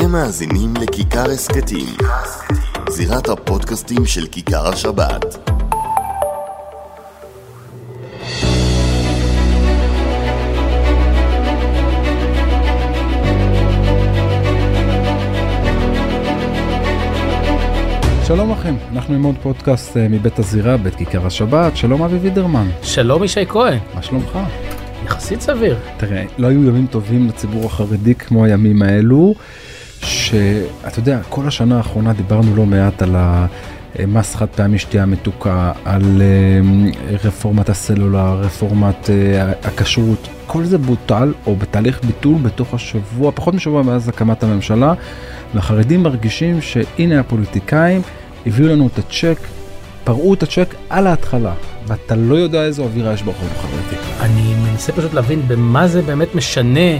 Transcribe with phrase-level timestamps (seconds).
[0.00, 1.86] אתם מאזינים לכיכר הסכתים,
[2.88, 5.24] זירת הפודקאסטים של כיכר השבת.
[18.26, 22.68] שלום לכם, אנחנו עם עוד פודקאסט אה, מבית הזירה, בית כיכר השבת, שלום אבי וידרמן.
[22.82, 23.78] שלום ישי כהן.
[23.94, 24.38] מה שלומך?
[25.04, 25.78] יחסית סביר.
[25.96, 29.34] תראה, לא היו ימים טובים לציבור החרדי כמו הימים האלו,
[30.02, 36.22] שאתה יודע, כל השנה האחרונה דיברנו לא מעט על המס חד פעמי שתייה מתוקה, על
[36.22, 43.54] אה, רפורמת הסלולר, רפורמת אה, הכשרות, כל זה בוטל או בתהליך ביטול בתוך השבוע, פחות
[43.54, 44.94] משבוע מאז הקמת הממשלה,
[45.54, 48.02] והחרדים מרגישים שהנה הפוליטיקאים
[48.46, 49.38] הביאו לנו את הצ'ק,
[50.04, 51.52] פרעו את הצ'ק על ההתחלה,
[51.86, 54.02] ואתה לא יודע איזו אווירה יש ברחוב החרדי.
[54.20, 56.90] אני מנסה פשוט להבין במה זה באמת משנה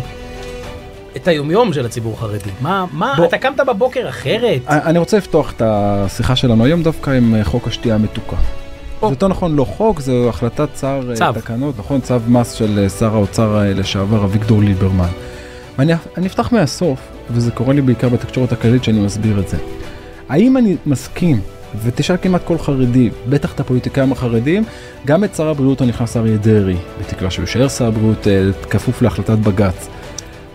[1.22, 2.50] את היומיום של הציבור החרדי.
[2.60, 4.60] מה, מה, בוא, אתה קמת בבוקר אחרת?
[4.68, 8.36] אני רוצה לפתוח את השיחה שלנו היום דווקא עם אה, חוק השתייה המתוקה.
[9.00, 11.40] זה יותר נכון לא חוק, זו החלטת שר אה, צו.
[11.40, 12.00] תקנות, נכון?
[12.00, 15.08] צו מס של אה, שר האוצר לשעבר אביגדור ליברמן.
[15.78, 19.56] ואני אפתח מהסוף, וזה קורה לי בעיקר בתקשורת הכללית שאני מסביר את זה.
[20.28, 21.40] האם אני מסכים,
[21.82, 24.64] ותשאל כמעט כל חרדי, בטח את הפוליטיקאים החרדים,
[25.06, 28.26] גם את שר הבריאות הנכנס אריה דרעי, בתקווה שהוא יישאר שר הבריאות
[28.70, 29.88] כפוף להחלטת בג"ץ.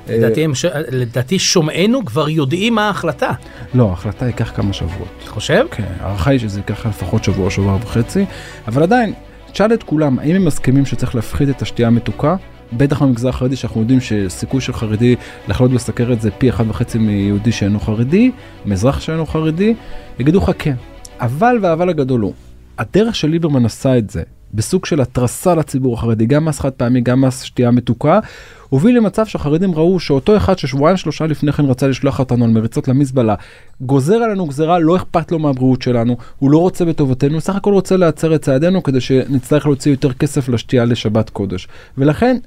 [0.10, 0.66] לדעתי, ש...
[0.92, 3.32] לדעתי שומעינו כבר יודעים מה ההחלטה.
[3.74, 5.08] לא, ההחלטה ייקח כמה שבועות.
[5.24, 5.66] אתה חושב?
[5.72, 8.26] כן, ההערכה היא שזה ייקח לפחות שבוע, שבוע וחצי,
[8.68, 9.14] אבל עדיין,
[9.52, 12.36] תשאל את כולם, האם הם מסכימים שצריך להפחית את השתייה המתוקה?
[12.78, 15.16] בטח במגזר החרדי שאנחנו יודעים שסיכוי של חרדי
[15.48, 18.32] לחלות בסכרת זה פי אחד וחצי מיהודי שאינו חרדי,
[18.66, 19.74] מאזרח שאינו חרדי,
[20.20, 20.76] יגידו לך כן.
[21.20, 22.34] אבל והאבל הגדול הוא,
[22.78, 27.02] הדרך של ליברמן עשה את זה, בסוג של התרסה לציבור החרדי, גם מס חד פעמי,
[27.02, 28.20] גם מס שתייה מתוקה,
[28.70, 32.88] הוביל למצב שהחרדים ראו שאותו אחד ששבועיים שלושה לפני כן רצה לשלוח אותנו על מריצות
[32.88, 33.36] למזבלה,
[33.82, 37.98] גוזר עלינו גזרה, לא אכפת לו מהבריאות שלנו, הוא לא רוצה בטובתנו, סך הכל רוצה
[37.98, 41.68] להצר את צעדינו כדי שנצטרך להוציא יותר כסף לשתייה לשבת קודש.
[41.98, 42.38] ולכן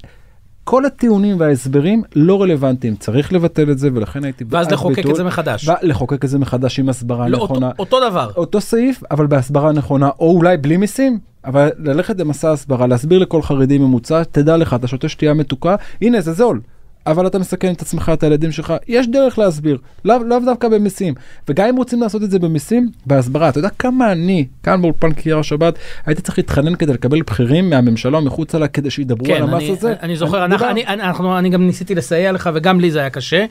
[0.65, 5.17] כל הטיעונים וההסברים לא רלוונטיים, צריך לבטל את זה ולכן הייתי ואז לחוקק ביטול, את
[5.17, 5.69] זה מחדש.
[5.83, 7.69] לחוקק את זה מחדש עם הסברה לא, נכונה.
[7.69, 8.31] אותו, אותו דבר.
[8.37, 13.43] אותו סעיף, אבל בהסברה נכונה, או אולי בלי מיסים, אבל ללכת למסע הסברה, להסביר לכל
[13.43, 16.61] חרדי ממוצע, תדע לך, אתה שותה שתייה מתוקה, הנה זה זול.
[17.07, 21.15] אבל אתה מסכן את עצמך, את הילדים שלך, יש דרך להסביר, לאו לא דווקא במיסים.
[21.49, 23.49] וגם אם רוצים לעשות את זה במיסים, בהסברה.
[23.49, 28.21] אתה יודע כמה אני, כאן באולפן קריאה השבת, הייתי צריך להתחנן כדי לקבל בכירים מהממשלה
[28.21, 29.95] מחוצה לה כדי שידברו כן, על המס אני, הזה?
[30.03, 33.11] אני זוכר, אני, אני, אני, אנחנו, אני גם ניסיתי לסייע לך וגם לי זה היה
[33.11, 33.45] קשה.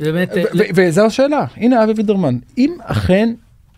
[0.00, 0.32] באמת,
[0.74, 3.32] וזו השאלה, הנה אבי וידרמן, אם אכן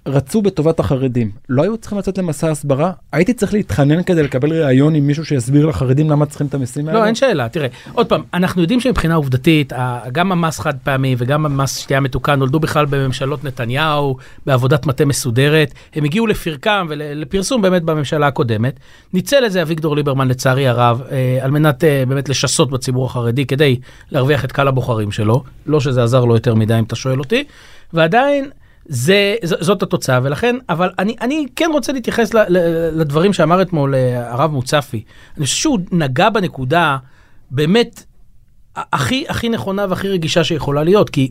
[0.07, 2.93] רצו בטובת החרדים, לא היו צריכים לצאת למסע הסברה?
[3.13, 6.99] הייתי צריך להתחנן כדי לקבל ראיון עם מישהו שיסביר לחרדים למה צריכים את המסים האלה?
[7.01, 9.73] לא, אין שאלה, תראה, עוד פעם, אנחנו יודעים שמבחינה עובדתית,
[10.13, 15.75] גם המס חד פעמי וגם המס שתייה מתוקה נולדו בכלל בממשלות נתניהו, בעבודת מטה מסודרת,
[15.95, 18.81] הם הגיעו לפרקם ולפרסום באמת בממשלה הקודמת.
[19.13, 23.47] ניצל את זה אביגדור ליברמן לצערי הרב, אה, על מנת אה, באמת לשסות בציבור החרדי
[23.47, 23.77] כדי
[24.11, 27.45] להרוויח את קהל הבוחרים שלו, לא שזה עזר לו יותר מדי אם אתה שואל אותי,
[27.93, 28.51] ועדיין,
[28.87, 32.59] זה, זאת התוצאה, ולכן, אבל אני, אני כן רוצה להתייחס ל, ל,
[33.01, 35.05] לדברים שאמר אתמול אה, הרב מוצפי.
[35.37, 36.97] אני חושב שהוא נגע בנקודה
[37.51, 38.05] באמת
[38.77, 41.29] הכי, הכי נכונה והכי רגישה שיכולה להיות, כי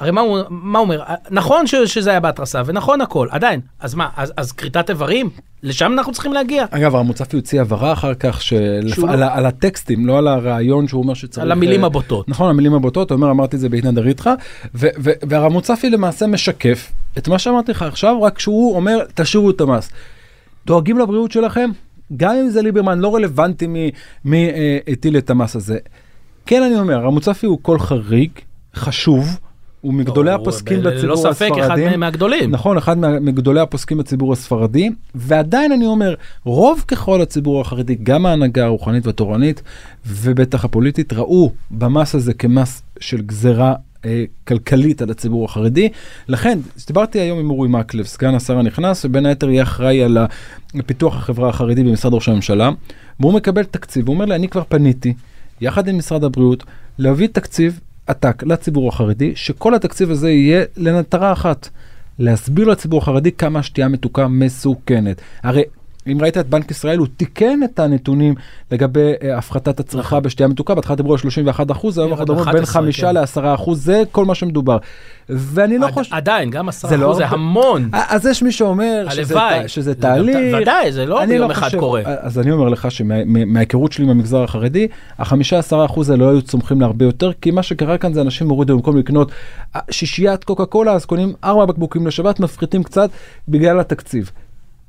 [0.00, 1.02] הרי מה הוא, מה הוא אומר?
[1.30, 3.60] נכון ש, שזה היה בהתרסה, ונכון הכל, עדיין.
[3.80, 5.30] אז מה, אז, אז כריתת איברים?
[5.62, 6.64] לשם אנחנו צריכים להגיע.
[6.70, 8.88] אגב, הרב מוצפי הוציא הבהרה אחר כך של...
[8.94, 9.26] שהוא על, לא...
[9.32, 11.44] על הטקסטים, לא על הרעיון שהוא אומר שצריך...
[11.44, 12.28] על המילים הבוטות.
[12.28, 14.30] נכון, המילים הבוטות, הוא אומר, אמרתי את זה בהתנדר איתך,
[14.74, 19.90] והרב מוצפי למעשה משקף את מה שאמרתי לך עכשיו, רק שהוא אומר, תשאירו את המס.
[20.66, 21.70] דואגים לבריאות שלכם?
[22.16, 23.66] גם אם זה ליברמן, לא רלוונטי
[24.24, 25.78] מי אה, הטיל את המס הזה.
[26.46, 28.30] כן, אני אומר, הרב מוצפי הוא קול חריג,
[28.74, 29.38] חשוב.
[29.80, 31.54] הוא מגדולי לא, הפוסקים ב- בציבור הספרדים.
[31.54, 32.50] ללא ספק אחד מהגדולים.
[32.50, 36.14] נכון, אחד מגדולי הפוסקים בציבור הספרדי, ועדיין אני אומר,
[36.44, 39.62] רוב ככל הציבור החרדי, גם ההנהגה הרוחנית והתורנית,
[40.06, 43.74] ובטח הפוליטית, ראו במס הזה כמס של גזרה
[44.04, 45.88] אה, כלכלית על הציבור החרדי.
[46.28, 50.18] לכן, דיברתי היום עם אורי מקלב, סגן השר הנכנס, ובין היתר יהיה אחראי על
[50.86, 52.70] פיתוח החברה החרדי במשרד ראש הממשלה,
[53.20, 55.14] והוא מקבל תקציב, הוא אומר לי, אני כבר פניתי,
[55.62, 56.64] יחד עם משרד הבריאות,
[56.98, 61.68] להביא תקציב עתק לציבור החרדי, שכל התקציב הזה יהיה למטרה אחת,
[62.18, 65.20] להסביר לציבור החרדי כמה השתייה מתוקה מסוכנת.
[65.42, 65.62] הרי
[66.06, 68.34] אם ראית את בנק ישראל, הוא תיקן את הנתונים
[68.70, 72.64] לגבי אה, הפחתת הצריכה בשתייה מתוקה, בהתחלה דיברו על 31 אחוז, היום אנחנו מדברים בין
[72.64, 73.14] 5 כן.
[73.14, 74.78] ל-10 אחוז, זה כל מה שמדובר.
[75.28, 76.14] ואני לא עד- חושב...
[76.14, 77.26] עדיין, גם 10% זה זה, לא זה.
[77.26, 77.88] המון.
[77.92, 79.34] אז יש מי שאומר שזה,
[79.66, 80.36] שזה זה תהליך.
[80.62, 82.02] ודאי, זה לא ביום אחד חושב- קורה.
[82.20, 84.88] אז אני אומר לך שמההיכרות שלי עם המגזר החרדי,
[85.18, 88.48] החמישה עשרה אחוז האלה לא היו צומחים להרבה יותר, כי מה שקרה כאן זה אנשים
[88.48, 89.30] הורידו במקום לקנות
[89.90, 93.10] שישיית קוקה קולה, אז קונים ארבע בקבוקים לשבת, מפחיתים קצת
[93.48, 94.30] בגלל התקציב.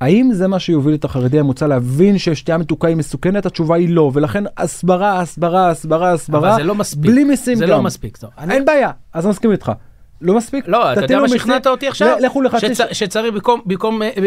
[0.04, 3.46] האם זה מה שיוביל את החרדי הממוצע להבין ששתייה מתוקה היא מסוכנת?
[3.46, 7.10] התשובה היא לא, ולכן הסברה, הסברה, הסברה, הסברה, אבל זה לא מספיק.
[7.10, 7.70] בלי מיסים זה גם.
[7.70, 8.16] לא מספיק.
[8.16, 8.30] טוב.
[8.38, 9.72] אני- אין בעיה, אז אני מסכים איתך.
[10.20, 10.68] לא מספיק?
[10.68, 12.16] לא, אתה יודע מה שכנעת אותי עכשיו?
[12.20, 12.66] לכו לחצי...
[12.92, 13.34] שצריך
[13.66, 14.22] במקום, אה, אה,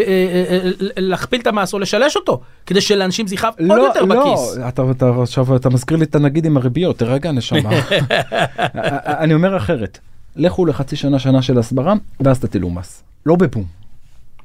[0.49, 4.31] אה, להכפיל את המס או לשלש אותו, כדי שלאנשים זה יכאב עוד לא, יותר לא,
[4.31, 4.57] בכיס.
[4.67, 7.69] אתה, אתה, עכשיו אתה מזכיר לי את הנגיד עם הריביות, תירגע נשמה.
[9.23, 9.99] אני אומר אחרת,
[10.35, 13.03] לכו לחצי שנה, שנה של הסברה, ואז תטילו מס.
[13.25, 13.76] לא בבום.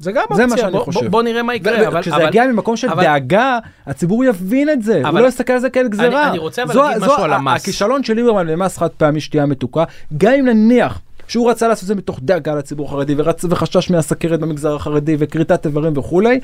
[0.03, 1.01] זה גם זה מה אופציה, שאני בוא- חושב.
[1.01, 1.89] בוא- בוא נראה מה יקרה.
[1.89, 5.53] אבל- כשזה אבל- יגיע ממקום של אבל- דאגה, הציבור יבין את זה, הוא לא יסתכל
[5.53, 6.29] על זה כאל גזירה.
[6.29, 7.63] אני רוצה אבל זו- להגיד זו משהו על המס.
[7.63, 9.85] הכישלון של ליברמן במס חד פעמי שתייה מתוקה,
[10.19, 14.41] גם אם נניח שהוא רצה לעשות את זה מתוך דאגה לציבור החרדי, ורצ- וחשש מהסכרת
[14.41, 16.41] במגזר החרדי, וכריתת איברים וכולי,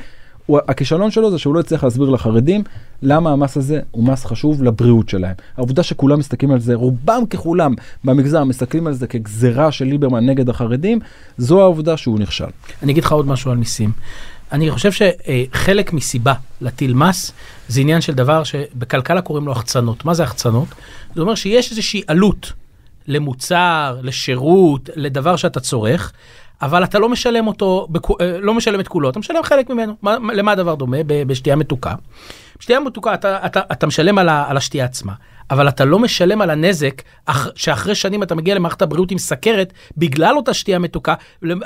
[0.69, 2.63] הכישלון שלו זה שהוא לא הצליח להסביר לחרדים
[3.03, 5.35] למה המס הזה הוא מס חשוב לבריאות שלהם.
[5.57, 7.75] העובדה שכולם מסתכלים על זה, רובם ככולם
[8.05, 10.99] במגזר מסתכלים על זה כגזירה של ליברמן נגד החרדים,
[11.39, 12.45] זו העובדה שהוא נכשל.
[12.83, 13.93] אני אגיד לך עוד משהו על מיסים.
[14.53, 17.33] אני חושב שחלק מסיבה להטיל מס
[17.69, 20.05] זה עניין של דבר שבכלכלה קוראים לו החצנות.
[20.05, 20.69] מה זה החצנות?
[21.15, 22.53] זה אומר שיש איזושהי עלות
[23.07, 26.13] למוצר, לשירות, לדבר שאתה צורך,
[26.63, 27.89] אבל אתה לא משלם אותו,
[28.21, 29.95] אה, לא משלם את כולו, אתה משלם חלק ממנו.
[30.03, 30.97] מה, מה- למה הדבר דומה?
[31.07, 31.95] בשתייה מתוקה.
[32.59, 35.13] בשתייה מתוקה אתה, אתה, אתה משלם על, השתייה עצמה,
[35.51, 39.73] אבל אתה לא משלם על הנזק אח, שאחרי שנים אתה מגיע למערכת הבריאות עם סכרת
[39.97, 41.15] בגלל אותה שתייה מתוקה,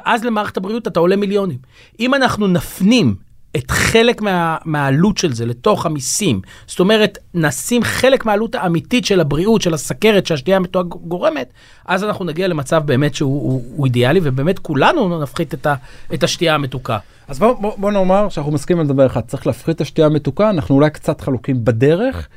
[0.05, 1.59] אז למערכת הבריאות אתה עולה מיליונים.
[2.01, 3.15] אם אנחנו נפנים
[3.57, 9.21] את חלק מה, מהעלות של זה לתוך המיסים, זאת אומרת, נשים חלק מהעלות האמיתית של
[9.21, 11.53] הבריאות, של הסכרת שהשתייה המתוקה גורמת,
[11.87, 15.75] אז אנחנו נגיע למצב באמת שהוא הוא, הוא אידיאלי, ובאמת כולנו נפחית את, ה,
[16.15, 16.99] את השתייה המתוקה.
[17.29, 20.51] אז בוא, בוא, בוא נאמר שאנחנו מסכימים על דבר אחד, צריך להפחית את השתייה המתוקה,
[20.51, 22.29] אנחנו אולי קצת חלוקים בדרך,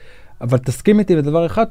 [0.42, 1.66] אבל תסכים איתי בדבר אחד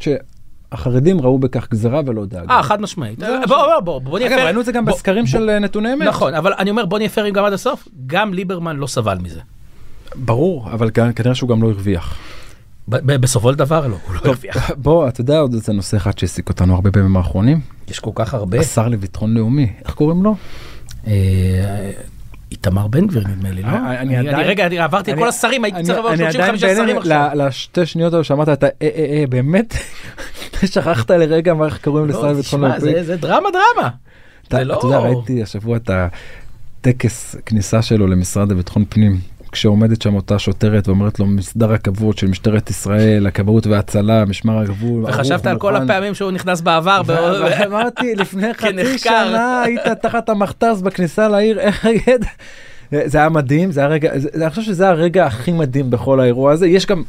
[0.77, 2.55] שהחרדים ראו בכך גזירה ולא דאגה.
[2.55, 3.19] אה, חד משמעית.
[3.19, 4.47] בוא, מה בוא, בוא, בוא נהיה אגב, פייר.
[4.47, 6.09] ראינו את זה גם בסקרים של אה, נתוני אמת.
[6.09, 9.41] נכון, אבל אני אומר, בוא נהיה פיירים גם עד הסוף, גם ליברמן לא סבל מזה.
[10.15, 12.17] ברור, אבל כנראה שהוא גם לא הרוויח.
[12.89, 14.71] בסופו של דבר לא, הוא לא הרוויח.
[14.83, 17.61] בוא, אתה יודע עוד איזה נושא אחד שהעסיק אותנו הרבה בימים האחרונים?
[17.89, 18.61] יש כל כך הרבה.
[18.61, 20.35] השר לביטחון לאומי, איך קוראים לו?
[22.55, 23.69] אה, איתמר בן גביר נדמה לי, לא?
[23.69, 26.11] אני- אני אני עדיין- רגע, אני עברתי את אני- כל השרים, הייתי אני- צריך לעבור
[26.13, 27.31] אני 35 עדיין שרים עכשיו.
[27.35, 28.67] ל- לשתי שניות האלה שאמרת את ה...
[28.67, 28.89] אה, אה,
[29.21, 29.75] אה, באמת?
[30.73, 32.81] שכחת לרגע מה איך קוראים לשר לביטחון לאומי?
[33.03, 33.91] זה- דרמה דרמה.
[34.65, 35.91] לא- אתה יודע, ראיתי השבוע את
[36.81, 39.19] הטקס כניסה שלו למשרד לביטחון פנים,
[39.55, 45.05] כשעומדת שם אותה שוטרת ואומרת לו מסדר רכבות של משטרת ישראל, הכבאות וההצלה, משמר הגבול.
[45.05, 45.77] וחשבת על כל.
[45.77, 47.03] הפעמים שהוא נכנס בעבר.
[47.07, 48.99] ואמרתי לפני חצי.
[48.99, 52.27] שנה היית תחת המכתז בכניסה לעיר, איך ידע?
[53.05, 56.67] זה היה מדהים, זה היה רגע, אני חושב שזה הרגע הכי מדהים בכל האירוע הזה.
[56.67, 57.03] יש גם,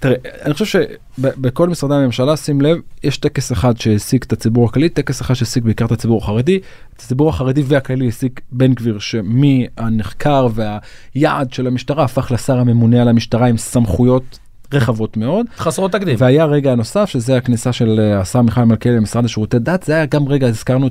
[0.00, 0.80] תראה, אני חושב
[1.18, 5.64] שבכל משרדי הממשלה, שים לב, יש טקס אחד שהעסיק את הציבור הכללי, טקס אחד שהעסיק
[5.64, 6.60] בעיקר את הציבור החרדי.
[6.96, 13.08] את הציבור החרדי והכללי העסיק בן גביר, שמהנחקר והיעד של המשטרה הפך לשר הממונה על
[13.08, 14.38] המשטרה עם סמכויות
[14.72, 15.46] רחבות מאוד.
[15.56, 16.16] חסרות תקדים.
[16.18, 20.06] והיה רגע נוסף שזה הכניסה של אה, השר מיכאל מלכיאלי למשרד לשירותי דת זה היה
[20.06, 20.86] גם רגע הזכרנו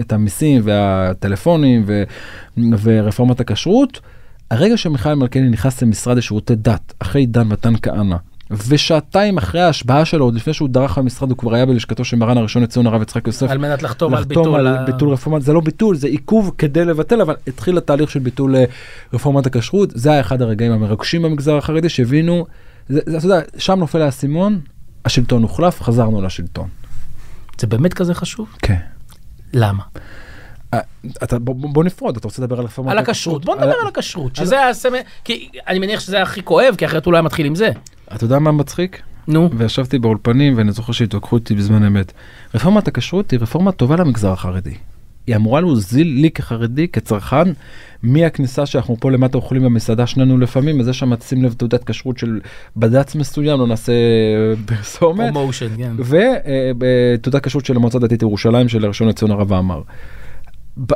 [0.00, 2.02] את, המיסים והטלפונים ו,
[2.82, 4.00] ורפורמת הכשרות.
[4.50, 8.16] הרגע שמיכאל מלכיאלי נכנס למשרד לשירותי דת אחרי דן מתן כהנא
[8.50, 12.38] ושעתיים אחרי ההשבעה שלו עוד לפני שהוא דרך במשרד הוא כבר היה בלשכתו של מרן
[12.38, 13.50] הראשון לציון הרב יצחק יוסף.
[13.50, 14.66] על מנת לחתום על לחתום ביטול.
[14.66, 18.56] על ביטול רפורמה זה לא ביטול זה עיכוב כדי לבטל אבל התחיל התהליך של ביטול
[18.56, 18.64] אה,
[19.12, 22.46] רפורמת הכשרות זה היה אחד הרגעים המרגשים במגזר החרדי שהבינו
[22.88, 24.60] זה, זה, אתה יודע, שם נופל האסימון
[25.04, 26.68] השלטון הוחלף חזרנו לשלטון.
[27.60, 28.48] זה באמת כזה חשוב?
[28.62, 28.78] כן.
[29.52, 29.82] למה?
[30.74, 30.80] אה,
[31.22, 33.44] אתה בוא, בוא נפרוד אתה רוצה לדבר על רפורמת על הכשרות.
[33.44, 37.12] בוא נדבר על הכשרות, שזה הסמל, כי אני מניח שזה הכי כואב, כי אחרת הוא
[37.12, 37.70] לא היה מתחיל עם זה.
[38.14, 39.50] אתה יודע מה מצחיק נו.
[39.56, 42.12] וישבתי באולפנים ואני זוכר שהתווכחו איתי בזמן אמת.
[42.54, 44.74] רפורמת הכשרות היא רפורמה טובה למגזר החרדי.
[45.26, 47.52] היא אמורה להוזיל לי כחרדי כצרכן
[48.02, 52.40] מהכניסה שאנחנו פה למטה אוכלים במסעדה שנינו לפעמים יש שם שים לב תעודת כשרות של
[52.76, 55.92] בד"ץ מסוים לא נעשה אה, פרסומת promotion, כן.
[57.18, 59.82] ותעודת כשרות של המועצה הדתית ירושלים של הראשון לציון הרב עמאר.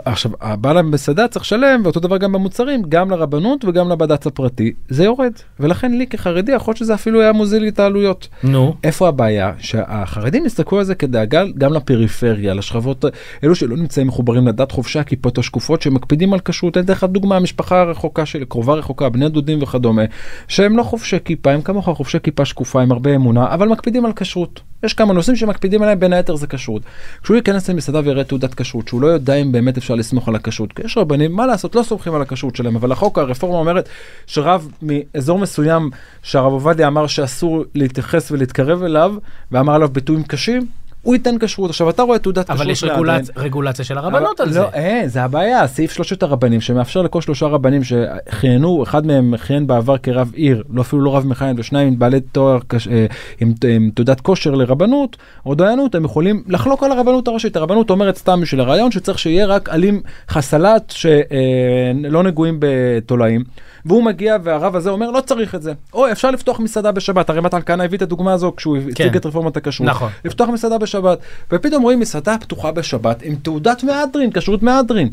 [0.05, 5.05] עכשיו, הבעל המסעדה צריך לשלם, ואותו דבר גם במוצרים, גם לרבנות וגם לבד"ץ הפרטי, זה
[5.05, 5.33] יורד.
[5.61, 8.29] ולכן לי כחרדי, יכול להיות שזה אפילו היה מוזיל לי את העלויות.
[8.45, 8.75] נו.
[8.85, 9.53] איפה הבעיה?
[9.59, 13.05] שהחרדים יסתכלו על זה כדאגה גם לפריפריה, לשכבות,
[13.45, 16.77] אלו שלא נמצאים מחוברים לדת חובשי הכיפות השקופות, שמקפידים על כשרות.
[16.77, 20.03] אני אתן לך דוגמה, המשפחה הרחוקה שלי, קרובה רחוקה, בני דודים וכדומה,
[20.49, 24.13] שהם לא חובשי כיפה, הם כמוך חובשי כיפה שקופה, עם הרבה אמונה, אבל מקפידים על
[24.17, 24.61] כשרות.
[24.85, 26.83] יש כמה נושאים שמקפידים עליהם, בין היתר זה כשרות.
[27.23, 30.73] כשהוא ייכנס למסעדה ויראה תעודת כשרות, שהוא לא יודע אם באמת אפשר לסמוך על הכשרות,
[30.73, 33.89] כי יש רבנים, מה לעשות, לא סומכים על הכשרות שלהם, אבל החוק, הרפורמה אומרת
[34.27, 35.91] שרב מאזור מסוים,
[36.23, 39.15] שהרב עובדיה אמר שאסור להתייחס ולהתקרב אליו,
[39.53, 40.67] ואמר עליו ביטויים קשים,
[41.03, 41.71] הוא ייתן כשרות.
[41.71, 42.85] עכשיו אתה רואה תעודת כשרות אבל יש.
[42.85, 43.31] רגולצ...
[43.37, 44.61] רגולציה של הרבנות אבל- על זה.
[44.61, 49.67] לא, אין, זה הבעיה, סעיף שלושת הרבנים שמאפשר לכל שלושה רבנים שכיהנו, אחד מהם כיהן
[49.67, 53.07] בעבר כרב עיר, לא אפילו לא רב מכהן, ושניים עם בעלי תואר קש- אה,
[53.41, 55.17] עם, עם תעודת כושר לרבנות
[55.47, 57.57] או דיינות, הם יכולים לחלוק על הרבנות הראשית.
[57.57, 63.45] הרבנות אומרת סתם בשביל הרעיון שצריך שיהיה רק עלים חסלת שלא נגועים בתולעים.
[63.87, 65.73] והוא מגיע והרב הזה אומר לא צריך את זה.
[65.93, 69.27] או אפשר לפתוח מסעדה בשבת, הרי מתן כהנא הביא את הדוגמה הזו כשהוא הציג את
[69.27, 69.89] רפורמת הכשרות.
[69.89, 70.11] נכון.
[70.25, 71.19] לפתוח מסעדה בשבת,
[71.53, 75.11] ופתאום רואים מסעדה פתוחה בשבת עם תעודת מהדרין, כשרות מהדרין.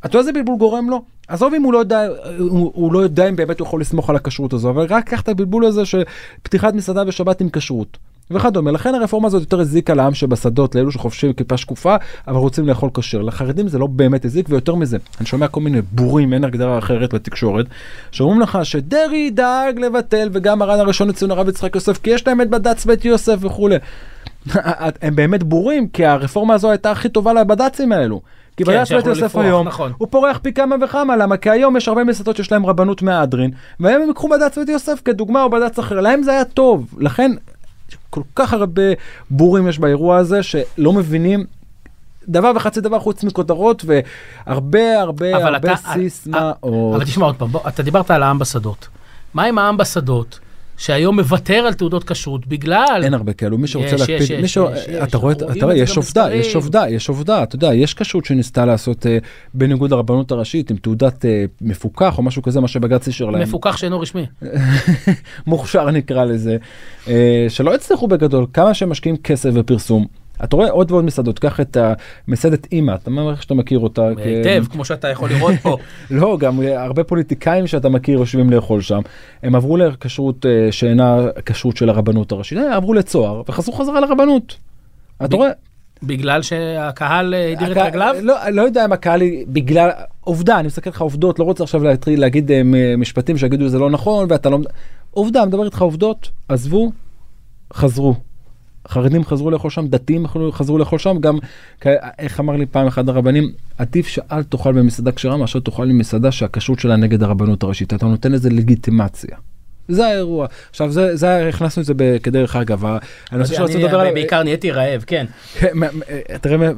[0.00, 1.02] אתה יודע איזה בלבול גורם לו?
[1.28, 2.06] עזוב אם הוא לא יודע,
[2.38, 5.20] הוא, הוא לא יודע אם באמת הוא יכול לסמוך על הכשרות הזו, אבל רק קח
[5.20, 6.02] את הבלבול הזה של
[6.42, 7.98] פתיחת מסעדה בשבת עם כשרות.
[8.34, 11.96] וכדומה, לכן הרפורמה הזאת יותר הזיקה לעם שבשדות, לאלו שחופשים כיפה שקופה,
[12.28, 13.22] אבל רוצים לאכול כשר.
[13.22, 17.14] לחרדים זה לא באמת הזיק, ויותר מזה, אני שומע כל מיני בורים, אין הגדרה אחרת
[17.14, 17.66] בתקשורת,
[18.10, 22.40] שאומרים לך שדרעי דאג לבטל, וגם מרן הראשון לציון הרב יצחק יוסף, כי יש להם
[22.40, 23.76] את בד"ץ בית יוסף וכולי.
[25.02, 28.20] הם באמת בורים, כי הרפורמה הזו הייתה הכי טובה לבד"צים האלו.
[28.56, 29.92] כי כן, בד"ץ בית יוסף היום, נכון.
[29.98, 31.36] הוא פורח פי כמה וכמה, למה?
[31.36, 35.42] כי היום יש הרבה מסעדות שיש להם רבנות מהדרין, והם ייקחו בד"ץ בית יוסף כדוגמה
[35.42, 36.94] או בד"ץ אחר, להם זה היה טוב.
[36.98, 37.32] לכן,
[38.10, 38.82] כל כך הרבה
[39.30, 41.44] בורים יש באירוע הזה, שלא מבינים
[42.28, 43.84] דבר וחצי דבר חוץ מכותרות,
[44.46, 46.56] והרבה הרבה הרבה אתה- סיסמאות.
[46.94, 48.88] אבל תשמע עוד פעם, בוא, אתה דיברת על העם בשדות.
[49.34, 50.40] מה עם העם בשדות,
[50.82, 53.00] שהיום מוותר על תעודות כשרות בגלל...
[53.04, 54.58] אין הרבה כאלו, מי שרוצה יש, להקפיד, יש, מי יש, ש...
[54.88, 54.88] יש.
[55.02, 56.54] אתה רואה, אתה רואה, יש עובדה, יש.
[56.54, 59.18] עובדה, יש עובדה, אתה יודע, יש כשרות שניסתה לעשות אה,
[59.54, 63.42] בניגוד לרבנות הראשית עם תעודת אה, מפוקח או משהו כזה, מה שבג"ץ אישר להם.
[63.42, 64.26] מפוקח שאינו רשמי.
[65.46, 66.56] מוכשר נקרא לזה,
[67.08, 70.21] אה, שלא הצליחו בגדול, כמה שהם משקיעים כסף ופרסום.
[70.44, 71.76] אתה רואה עוד ועוד מסעדות, קח את
[72.28, 74.08] המסעדת אימא, אתה אומר איך שאתה מכיר אותה.
[74.24, 75.76] היטב, כמו שאתה יכול לראות פה.
[76.10, 79.00] לא, גם הרבה פוליטיקאים שאתה מכיר יושבים לאכול שם,
[79.42, 84.56] הם עברו לכשרות אה, שאינה כשרות של הרבנות הראשית, אה, עברו לצוהר וחזרו חזרה לרבנות.
[85.24, 85.50] אתה רואה?
[86.02, 88.16] בגלל שהקהל אה, הדיר את רגליו?
[88.22, 91.84] לא, לא יודע אם הקהל היא בגלל עובדה אני מסתכל לך עובדות לא רוצה עכשיו
[91.84, 92.50] להתחיל להגיד
[92.98, 94.58] משפטים שיגידו זה לא נכון ואתה לא
[95.10, 96.92] עובדה מדבר איתך עובדות עזבו
[97.72, 98.14] חזרו.
[98.88, 101.38] חרדים חזרו לאכול שם דתיים חזרו- לאכול שם גם
[102.18, 106.78] איך אמר לי פעם אחד הרבנים עדיף שאל תאכל במסעדה כשרה מאשר תאכל במסעדה שהכשרות
[106.80, 109.36] שלה נגד הרבנות הראשית אתה נותן לזה לגיטימציה.
[109.88, 112.84] זה האירוע עכשיו זה זה הכנסנו את זה כדרך אגב
[113.30, 115.26] הנושא אני- שרצינו לדבר עליו בעיקר נהייתי רעב, כן.
[116.42, 116.70] תראה,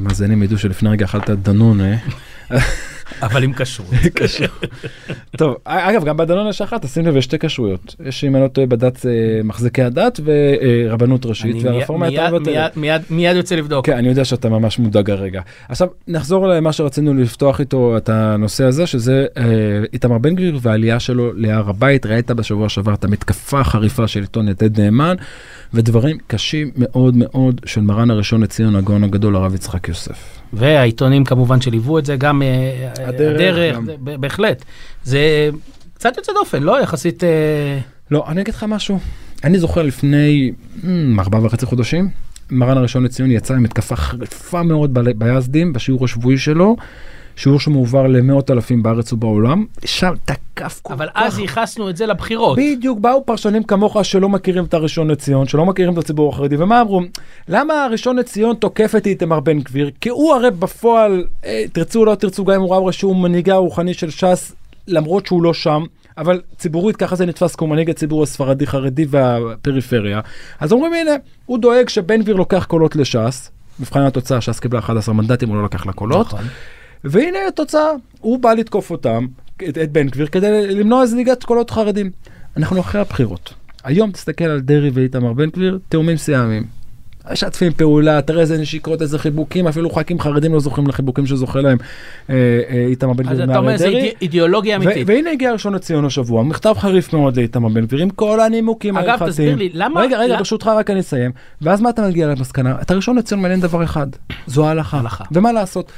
[0.00, 1.96] מאזינים ידעו שלפני רגע אכלת דנון, אה?
[3.22, 3.90] אבל עם כשרות.
[5.38, 7.94] טוב, אגב, גם בדנון יש אחת, תשים לב, יש שתי כשרויות.
[8.04, 9.10] יש, אם אני לא טועה, בדת אה,
[9.44, 12.76] מחזיקי הדת ורבנות ראשית, אני והרפורמה הייתה מבטלת.
[13.10, 13.86] מיד יוצא לבדוק.
[13.86, 15.40] כן, אני יודע שאתה ממש מודאג הרגע.
[15.68, 19.44] עכשיו, נחזור למה שרצינו לפתוח איתו את הנושא הזה, שזה אה,
[19.92, 22.06] איתמר בן גביר והעלייה שלו להר הבית.
[22.06, 25.16] ראית בשבוע שעבר את המתקפה החריפה של עיתון יתד נאמן,
[25.74, 30.38] ודברים קשים מאוד מאוד של מרן הראשון לציון הגאון הגדול, הרב יצחק יוסף.
[30.52, 33.86] והעיתונים כמובן שליוו את זה, גם אה, הדרך, הדרך, גם.
[34.20, 34.64] בהחלט.
[35.04, 35.50] זה
[35.94, 36.82] קצת יוצא דופן, לא?
[36.82, 37.24] יחסית...
[37.24, 37.78] אה,
[38.10, 38.98] לא, אני אגיד לך משהו.
[39.44, 40.86] אני זוכר לפני mm,
[41.18, 42.08] ארבעה וחצי חודשים,
[42.50, 46.76] מרן הראשון לציון יצא עם מתקפה חריפה מאוד ביזדים בשיעור השבועי שלו,
[47.40, 51.22] שיעור שמועבר למאות אלפים בארץ ובעולם, שם תקף כל אבל כך.
[51.22, 52.58] אז ייחסנו את זה לבחירות.
[52.58, 56.80] בדיוק, באו פרשנים כמוך שלא מכירים את הראשון לציון, שלא מכירים את הציבור החרדי, ומה
[56.80, 57.00] אמרו?
[57.48, 59.90] למה הראשון לציון תוקף את איתמר בן גביר?
[60.00, 63.54] כי הוא הרי בפועל, אה, תרצו או לא תרצו, גם אם הוא רב שהוא מנהיגה
[63.54, 64.52] הרוחני של ש"ס,
[64.88, 65.82] למרות שהוא לא שם,
[66.18, 70.20] אבל ציבורית ככה זה נתפס כמו מנהיג הציבור הספרדי חרדי והפריפריה.
[70.60, 71.12] אז אומרים הנה,
[71.46, 75.64] הוא דואג שבן גביר לוקח קולות לש"ס, מבחן התוצאה ש"ס קיבלה 11 מנדטים, הוא לא
[75.64, 76.26] לקח לה קולות.
[76.26, 76.44] נכון.
[77.04, 77.90] והנה התוצאה,
[78.20, 79.26] הוא בא לתקוף אותם,
[79.68, 82.10] את, את בן גביר, כדי למנוע זליגת קולות חרדים.
[82.56, 83.54] אנחנו אחרי הבחירות.
[83.84, 86.64] היום תסתכל על דרעי ואיתמר בן גביר, תאומים סיאמיים.
[87.32, 91.78] משתפים פעולה, תראה איזה נשיקות, איזה חיבוקים, אפילו ח"כים חרדים לא זוכרים לחיבוקים שזוכה להם
[92.30, 92.34] אה,
[92.70, 93.88] אה, איתמר בן אז גביר אתה אומר, זה
[94.22, 95.08] אידיאולוגיה אמיתית.
[95.08, 99.08] והנה הגיע הראשון לציון השבוע, מכתב חריף מאוד לאיתמר בן גביר עם כל הנימוקים אגב,
[99.08, 99.30] ההלכתיים.
[99.30, 101.30] תסביר לי, למה- רגע, רגע, ברשותך רק אני אסיים.
[101.62, 102.76] ואז מה אתה מגיע למסקנה?
[102.82, 104.06] את הראשון לציון מעניין דבר אחד,
[104.46, 104.98] זו ההלכה.
[104.98, 105.24] הלכה.
[105.32, 105.92] ומה לעשות?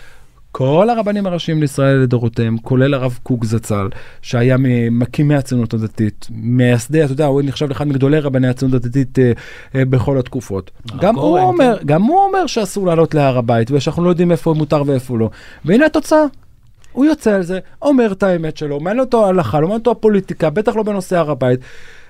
[0.53, 3.89] כל הרבנים הראשיים לישראל לדורותיהם, כולל הרב קוק זצ"ל,
[4.23, 9.33] שהיה ממקימי הציונות הדתית, מייסדי, אתה יודע, הוא נחשב לאחד מגדולי רבני הציונות הדתית אה,
[9.75, 10.71] אה, בכל התקופות.
[11.01, 11.87] גם הוא, אומר, כן.
[11.87, 15.31] גם הוא אומר שאסור לעלות להר הבית, ושאנחנו לא יודעים איפה מותר ואיפה לא.
[15.65, 16.25] והנה התוצאה.
[16.93, 20.51] הוא יוצא על זה, אומר את האמת שלו, מעניין אותו ההלכה, לא מעניין אותו הפוליטיקה,
[20.51, 21.61] בטח לא בנושא הר הבית.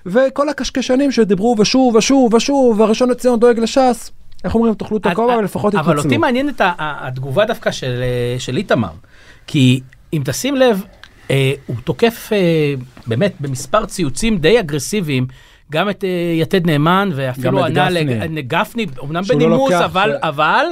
[0.06, 4.10] וכל הקשקשנים שדיברו ושוב ושוב ושוב, והראשון לציון דואג לש"ס,
[4.44, 6.02] איך אומרים, תאכלו את הכובע, אבל לפחות אבל יתנצלו.
[6.02, 8.88] אותי מעניינת התגובה דווקא של, אה, של איתמר.
[9.46, 9.80] כי
[10.12, 10.84] אם תשים לב,
[11.30, 12.38] אה, הוא תוקף אה,
[13.06, 15.26] באמת במספר ציוצים די אגרסיביים.
[15.72, 16.08] גם את אה,
[16.40, 18.04] יתד נאמן ואפילו ענה גפני.
[18.04, 20.64] לג- לגפני, אמנם שהוא לא בנימוס, לוקח, אבל, ו- אבל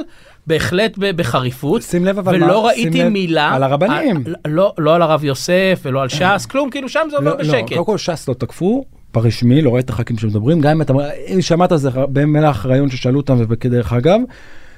[0.47, 1.81] בהחלט בחריפות.
[1.81, 4.23] שים לב אבל ולא מה- ראיתי שים מילה על הרבנים.
[4.25, 7.37] על- לא, לא על הרב יוסף ולא על ש"ס, כלום, כאילו שם זה עובר לא,
[7.37, 7.69] לא, בשקט.
[7.73, 10.93] קודם כל ש"ס לא תקפו, ברשמי, לא ראית הח"כים שמדברים, גם אם אתה,
[11.33, 14.19] אם שמעת על זה במהלך ראיון ששאלו אותם ובדרך אגב,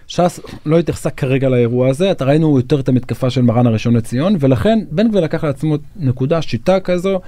[0.08, 4.36] ש"ס לא התייחסה כרגע לאירוע הזה, אתה ראינו יותר את המתקפה של מרן הראשון לציון,
[4.40, 7.20] ולכן בן גביר לקח לעצמו נקודה, שיטה כזו,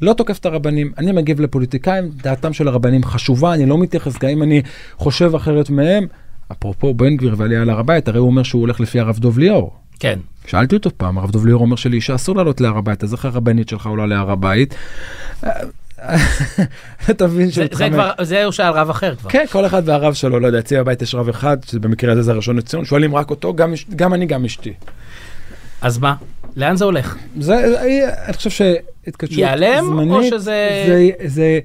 [0.00, 4.28] לא תוקף את הרבנים, אני מגיב לפוליטיקאים, דעתם של הרבנים חשובה, אני לא מתייחס, גם
[4.28, 4.62] אם אני
[4.96, 6.06] חושב אחרת מהם.
[6.52, 9.76] אפרופו בן גביר ועלייה להר הבית, הרי הוא אומר שהוא הולך לפי הרב דוב ליאור.
[10.00, 10.18] כן.
[10.46, 13.68] שאלתי אותו פעם, הרב דוב ליאור אומר שלאישה אסור לעלות להר הבית, אז איך הרבנית
[13.68, 14.74] שלך עולה להר הבית?
[17.10, 17.66] אתה מבין שהוא.
[17.92, 19.30] כבר, זה הוא שאל רב אחר כבר.
[19.30, 22.32] כן, כל אחד והרב שלו, לא יודע, אצלי בבית יש רב אחד, שבמקרה הזה זה
[22.32, 24.72] הראשון לציון, שואלים רק אותו, גם, גם אני, גם אשתי.
[25.82, 26.14] אז מה?
[26.56, 27.16] לאן זה הולך?
[27.40, 31.58] זה, אני חושב שהתקשרות ייעלם, או שזה- זה, זה,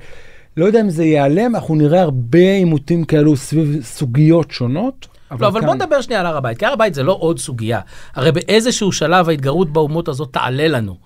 [0.57, 5.07] לא יודע אם זה ייעלם, אנחנו נראה הרבה עימותים כאלו סביב סוגיות שונות.
[5.31, 7.39] לא, אבל כאן- בוא נדבר שנייה על הר הבית, כי הר הבית זה לא עוד
[7.39, 7.79] סוגיה.
[8.15, 10.97] הרי באיזשהו שלב ההתגרות באומות הזאת תעלה לנו.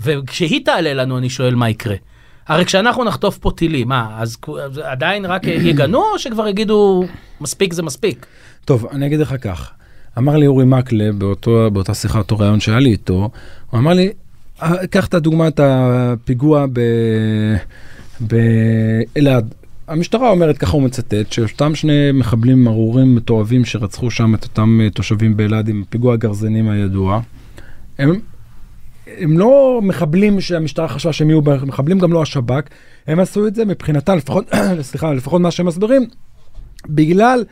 [0.00, 1.96] וכשהיא תעלה לנו, אני שואל מה יקרה.
[2.48, 4.36] הרי כשאנחנו נחטוף פה טילים, מה, אז
[4.82, 7.04] עדיין רק יגנו, או שכבר יגידו,
[7.40, 8.26] מספיק זה מספיק?
[8.64, 9.70] טוב, אני אגיד לך כך.
[10.18, 13.30] אמר לי אורי מקלב באותו, באותה שיחה, אותו ראיון שהיה לי איתו,
[13.70, 14.12] הוא אמר לי,
[14.62, 16.80] "אה, קח את הדוגמת הפיגוע ב...
[18.20, 19.54] באלעד.
[19.88, 24.90] המשטרה אומרת, ככה הוא מצטט, שאותם שני מחבלים ארורים מתועבים שרצחו שם את אותם אה,
[24.90, 27.20] תושבים באלעד עם פיגוע הגרזנים הידוע,
[27.98, 28.20] הם,
[29.18, 32.62] הם לא מחבלים שהמשטרה חשבה שהם יהיו מחבלים, גם לא השב"כ,
[33.06, 34.50] הם עשו את זה מבחינתם, לפחות,
[34.80, 36.06] סליחה, לפחות מה שהם מסבירים,
[36.88, 37.44] בגלל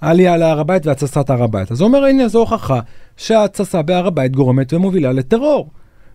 [0.00, 1.72] העלייה להר הבית והתססת הר הבית.
[1.72, 2.80] אז הוא אומר, הנה, זו הוכחה
[3.16, 5.70] שההתססה בהר הבית גורמת ומובילה לטרור.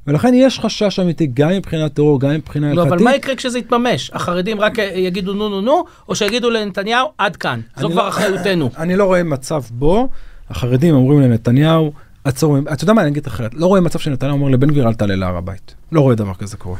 [0.08, 2.94] ולכן יש חשש אמיתי גם מבחינת טרור, גם מבחינה לא, הלכתית.
[2.94, 4.12] אבל מה יקרה כשזה יתממש?
[4.14, 7.60] החרדים רק יגידו נו נו נו, או שיגידו לנתניהו, עד כאן.
[7.78, 8.70] זו כבר לא- אחריותנו.
[8.78, 10.10] אני לא רואה מצב בו
[10.50, 11.92] החרדים אומרים לנתניהו,
[12.30, 14.94] עצור, אתה יודע מה, אני אגיד אחרת, לא רואה מצב שנתניהו אומר לבן גביר אל
[14.94, 15.76] תעלה להר הבית.
[15.92, 16.78] לא רואה דבר כזה קורה.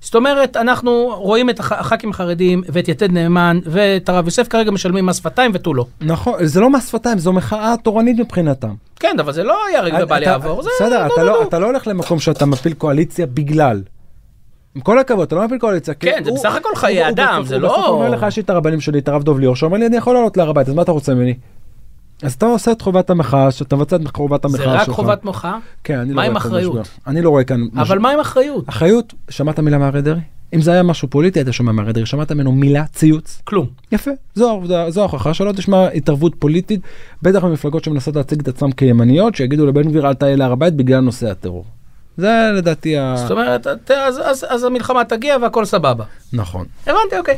[0.00, 4.70] זאת אומרת, אנחנו רואים את הח- הח"כים החרדים ואת יתד נאמן ואת הרב יוסף כרגע
[4.70, 5.86] משלמים מס שפתיים ותו לא.
[6.00, 8.74] נכון, זה לא מס שפתיים, זו מחאה תורנית מבחינתם.
[9.00, 10.62] כן, אבל זה לא ייהרג ובל יעבור.
[10.62, 11.48] זה בסדר, אתה נו, לא- נו.
[11.48, 13.82] אתה לא הולך למקום שאתה מפיל קואליציה בגלל.
[14.74, 15.94] עם כל הכבוד, אתה לא מפיל קואליציה.
[15.94, 18.24] כן, זה הוא- בסך הכל הוא- חיי הוא אדם, זה הוא לא- בסוף אומר לך,
[18.28, 20.50] יש לי את הרבנים שלי, את הרב דוב ליאור, שאומר לי, אני יכול לעלות להר
[20.50, 21.34] הבית, אז מה אתה רוצה ממני?
[22.22, 24.88] אז אתה עושה את חובת המחאה, שאתה מבצע את חובת המחאה זה שלך.
[24.88, 25.58] רק חובת מחאה?
[25.84, 26.72] כן, אני לא מה רואה עם כאן אחריות?
[26.80, 26.94] משבר.
[27.06, 27.60] אני לא רואה כאן...
[27.74, 28.00] אבל משהו.
[28.00, 28.68] מה עם אחריות?
[28.68, 30.20] אחריות, שמעת מילה מאריה דרעי?
[30.54, 33.42] אם זה היה משהו פוליטי, היית שומע מאריה דרעי, שמעת ממנו מילה, ציוץ?
[33.44, 33.66] כלום.
[33.92, 36.80] יפה, זו זו ההוכחה שלא תשמע התערבות פוליטית,
[37.22, 41.00] בטח במפלגות שמנסות להציג את עצמם כימניות, שיגידו לבן גביר אל תעלה להר הבית בגלל
[41.00, 41.64] נושא הטרור.
[42.16, 43.14] זה לדעתי ה...
[43.16, 46.04] זאת אומרת, את- אז- אז אז המלחמה תגיע והכל סבבה.
[46.32, 46.66] נכון.
[46.86, 47.36] הבנתי, אוקיי.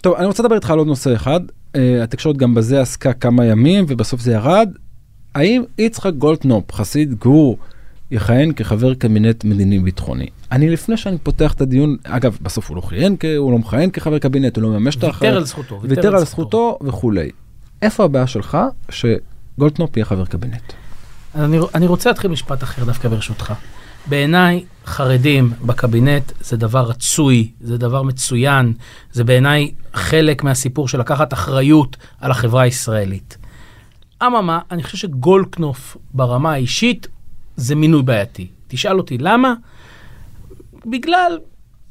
[0.00, 1.40] טוב, אני רוצה לדבר איתך על עוד נושא אחד.
[1.46, 4.70] Uh, התקשורת גם בזה עסקה כמה ימים, ובסוף זה ירד.
[5.34, 7.58] האם יצחק גולדקנופ, חסיד גור,
[8.10, 10.26] יכהן כחבר קבינט מדיני ביטחוני?
[10.52, 14.18] אני לפני שאני פותח את הדיון, אגב, בסוף הוא לא כיהן, הוא לא מכהן כחבר
[14.18, 15.36] קבינט, הוא לא מממש את ויתר האחריות.
[15.36, 15.80] על זכותו.
[15.82, 17.30] ויתר על זכותו וכולי.
[17.82, 18.58] איפה הבעיה שלך
[18.88, 20.72] שגולדקנופ יהיה חבר קבינט?
[21.34, 23.52] אני, אני רוצה להתחיל משפט אחר דווקא ברשותך.
[24.06, 28.72] בעיניי, חרדים בקבינט זה דבר רצוי, זה דבר מצוין,
[29.12, 33.36] זה בעיניי חלק מהסיפור של לקחת אחריות על החברה הישראלית.
[34.22, 37.08] אממה, אני חושב שגולדקנופ ברמה האישית
[37.56, 38.46] זה מינוי בעייתי.
[38.68, 39.54] תשאל אותי למה?
[40.86, 41.38] בגלל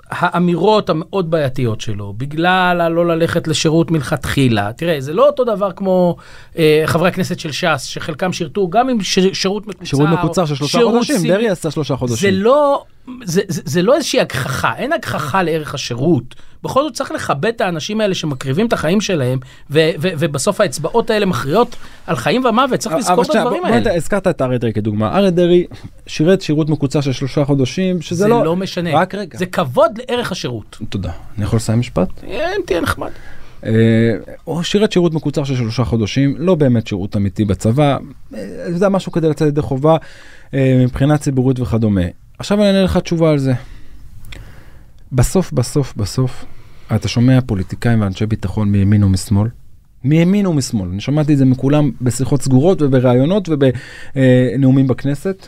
[0.10, 4.74] האמירות המאוד בעייתיות שלו, בגלל הלא ללכת לשירות מלכתחילה.
[4.74, 6.16] תראה, זה לא אותו דבר כמו
[6.58, 9.86] אה, חברי הכנסת של ש"ס, שחלקם שירתו גם עם ש- שירות מקוצר.
[9.86, 12.34] שירות מקוצר של שלושה חודשים, דרעי עשה שלושה זה חודשים.
[12.34, 12.84] לא,
[13.24, 16.36] זה, זה, זה לא איזושהי הגחכה, אין הגחכה לערך השירות.
[16.64, 19.40] בכל זאת צריך לכבד את האנשים האלה שמקריבים את החיים שלהם,
[19.72, 21.76] ו, ו, ובסוף האצבעות האלה מכריעות
[22.08, 23.80] על חיים ומוות, צריך לזכור אבל את הדברים האלה.
[23.80, 25.18] נת- הזכרת את אריה דרעי כדוגמה.
[25.18, 25.66] אריה דרעי
[26.08, 28.46] שירת שירות מקוצר של שלושה חודשים, שזה זה לא...
[28.46, 28.94] לא משנה.
[28.94, 29.38] רק רגע.
[29.38, 30.78] זה כבוד לערך השירות.
[30.90, 31.12] תודה.
[31.38, 32.10] אני יכול לסיים משפט?
[32.24, 33.10] אם תהיה נחמד.
[33.66, 33.72] אה,
[34.44, 37.98] הוא שירת שירות מקוצר של שלושה חודשים, לא באמת שירות אמיתי בצבא,
[38.36, 38.40] אה,
[38.72, 39.98] זה משהו כדי לצאת ידי חובה
[40.54, 42.02] אה, מבחינה ציבורית וכדומה.
[42.40, 43.54] עכשיו אני אענה לך תשובה על זה.
[45.12, 46.46] בסוף, בסוף, בסוף,
[46.96, 49.48] אתה שומע פוליטיקאים ואנשי ביטחון מימין ומשמאל,
[50.04, 55.48] מימין ומשמאל, אני שמעתי את זה מכולם בשיחות סגורות ובראיונות ובנאומים בכנסת.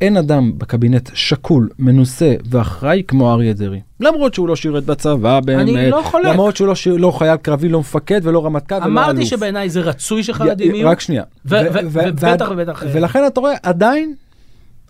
[0.00, 3.80] אין אדם בקבינט שקול, מנוסה ואחראי כמו אריה דרעי.
[4.00, 6.24] למרות שהוא לא שירת בצבא, באמת, אני לא חולק.
[6.26, 8.98] למרות שהוא לא, שיר, לא חייל קרבי, לא מפקד ולא רמטכ"ל ולא אלוף.
[8.98, 10.88] אמרתי שבעיניי זה רצוי שחרדים יהיו.
[10.88, 11.22] רק שנייה.
[11.44, 12.82] ובטח ובטח.
[12.92, 14.14] ולכן אתה רואה, עדיין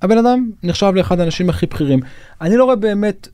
[0.07, 2.01] הבן אדם נחשב לאחד האנשים הכי בכירים.
[2.41, 3.29] אני לא רואה באמת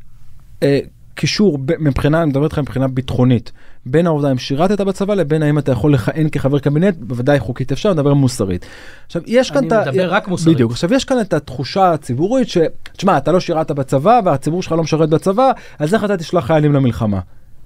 [0.62, 0.80] אה,
[1.14, 3.52] קישור ב- מבחינה, אני מדבר איתך מבחינה ביטחונית,
[3.86, 7.92] בין העובדה אם שירתת בצבא לבין האם אתה יכול לכהן כחבר קבינט, בוודאי חוקית אפשר,
[7.92, 8.66] נדבר מוסרית.
[9.06, 9.80] עכשיו, יש כאן אני את ה...
[9.90, 10.56] מדבר רק מוסרית.
[10.56, 10.72] בדיוק.
[10.72, 12.58] עכשיו, יש כאן את התחושה הציבורית ש...
[12.96, 16.72] תשמע, אתה לא שירת בצבא והציבור שלך לא משרת בצבא, אז איך אתה תשלח חיילים
[16.72, 17.20] למלחמה?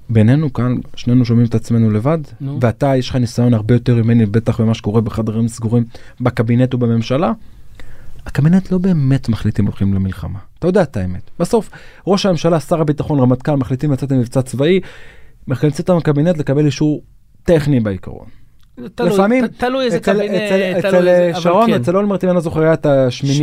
[0.08, 2.58] בינינו כאן, שנינו שומעים את עצמנו לבד, נו.
[2.60, 5.84] ואתה, יש לך ניסיון הרבה יותר ממני, בטח במה שקורה בחדרים סגורים
[6.20, 7.32] בקבינט ובממשלה.
[8.26, 10.38] הקבינט לא באמת מחליטים הולכים למלחמה.
[10.58, 11.30] אתה יודע את האמת.
[11.40, 11.70] בסוף,
[12.06, 14.80] ראש הממשלה, שר הביטחון, רמטכ"ל, מחליטים לצאת למבצע צבאי,
[15.48, 17.02] מחליטים אותם לקבינט לקבל אישור
[17.44, 18.26] טכני בעיקרון.
[18.94, 20.48] תלוי, לפעמים, ת- תלוי איזה אצל, קבינט, אצל,
[20.90, 21.80] תלוי אצל איזה- שרון, כן.
[21.80, 23.38] אצל אולמרט, אם אני לא זוכר, היה את השמינייה,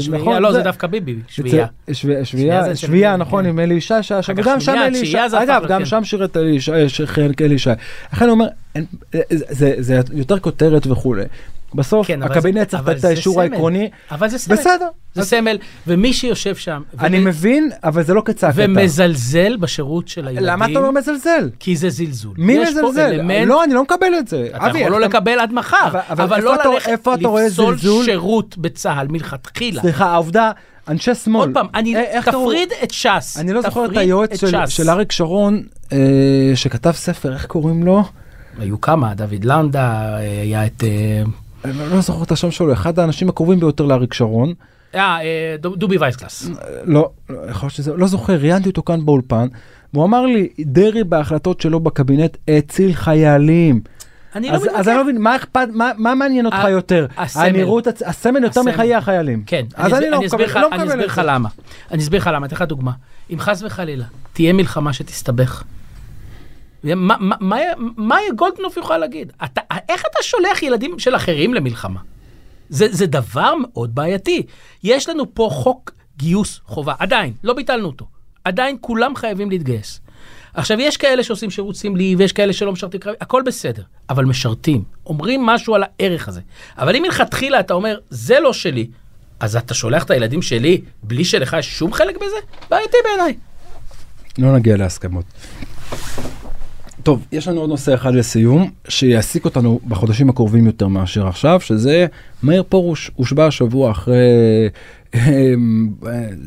[0.00, 1.66] שמינייה, לא, זה דווקא ביבי, שביעייה.
[2.24, 3.48] שביעייה זה שביעייה, נכון, כן.
[3.50, 5.84] עם אלי ישי שהיה שם, וגם שם אלי ישי, זה אגב, גם כן.
[5.84, 7.70] שם שירת אלי ישי, שחרר אלי ישי.
[8.12, 11.24] לכן אני אומר, זה- זה זה יותר כותרת וכולי.
[11.74, 13.40] בסוף, כן, הקבינט צריך לתת את האישור.
[13.40, 13.90] העקרוני.
[14.10, 14.56] אבל זה סמל.
[14.56, 18.62] בסדר, זה אז- סמל, ומי שיושב שם, אני ומ- מבין, אבל זה לא כצעקתה.
[18.64, 21.50] ומזלזל בשירות של הילדים, למה אתה לא מזלזל?
[21.60, 22.34] כי זה זלזול.
[22.38, 23.00] מי מזלזל?
[23.12, 24.48] אלמנט- לא, אני לא מקבל את זה.
[24.56, 27.10] אתה אבי, יכול לא איך לקבל עד מחר, אבל- אבל אבל לא אתה- ללכת אתה
[27.16, 28.04] לפסול זלזול?
[28.04, 29.80] שירות בצה"ל מלכתחילה.
[29.82, 30.50] סליחה, העובדה,
[30.88, 31.40] אנשי שמאל.
[31.40, 32.20] עוד פעם, אני, אה?
[32.24, 33.36] תפריד את ש"ס.
[33.40, 34.68] אני לא זוכר את היועץ של- ש"ס.
[34.68, 35.98] של אריק שרון, אה,
[36.54, 38.04] שכתב ספר, איך קוראים לו?
[38.58, 39.80] היו כמה, דוד לנדה,
[40.18, 40.82] אה, היה את...
[41.64, 44.52] אני לא זוכר את השם שלו, אחד האנשים הקרובים ביותר לאריק שרון.
[44.94, 46.48] אה, אה, דו- דובי וייסקלס.
[46.84, 49.48] לא, לא, יכול להיות שזה, לא זוכר, ראיינתי אותו כאן באולפן,
[49.94, 53.80] והוא אמר לי, דרעי בהחלטות שלו בקבינט הציל חיילים.
[54.36, 54.88] אני לא אז, אז מתווכח.
[54.88, 57.06] אני לא מבין, מה אכפת, מה, מה מעניין אותך יותר?
[57.16, 57.42] הסמל.
[57.44, 58.62] הנראות, הסמל יותר.
[58.62, 59.42] מחיי החיילים.
[59.46, 61.22] כן, אז אני, אני לא אני אסביר מקבל, לא אני מקבל אסביר את לך זה.
[61.22, 61.48] למה.
[61.90, 62.92] אני אסביר לך למה, אתן לך דוגמה.
[63.32, 65.62] אם חס וחלילה תהיה מלחמה שתסתבך,
[66.84, 67.56] מה, מה, מה,
[67.96, 69.32] מה גולדקנופ יוכל להגיד?
[69.44, 72.00] אתה, איך אתה שולח ילדים של אחרים למלחמה?
[72.68, 74.42] זה, זה דבר מאוד בעייתי.
[74.82, 78.06] יש לנו פה חוק גיוס חובה, עדיין, לא ביטלנו אותו.
[78.44, 80.00] עדיין כולם חייבים להתגייס.
[80.54, 84.84] עכשיו, יש כאלה שעושים שירות סמלי, ויש כאלה שלא משרתים קרבי, הכל בסדר, אבל משרתים,
[85.06, 86.40] אומרים משהו על הערך הזה.
[86.78, 88.86] אבל אם מלכתחילה אתה אומר, זה לא שלי,
[89.40, 92.36] אז אתה שולח את הילדים שלי בלי שלך יש שום חלק בזה?
[92.70, 93.34] בעייתי בעיניי.
[94.38, 95.24] לא נגיע להסכמות.
[97.02, 102.06] טוב, יש לנו עוד נושא אחד לסיום, שיעסיק אותנו בחודשים הקרובים יותר מאשר עכשיו, שזה
[102.42, 104.14] מאיר פרוש הושבע השבוע אחרי
[105.14, 105.88] אמ,